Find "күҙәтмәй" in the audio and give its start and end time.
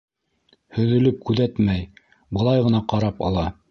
1.29-1.87